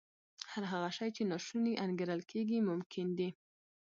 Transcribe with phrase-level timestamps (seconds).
[0.51, 3.29] هر هغه شی چې ناشونی انګېرل کېږي ممکن دی